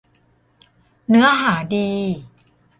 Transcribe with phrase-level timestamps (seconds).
[1.09, 1.89] เนื้อหาดี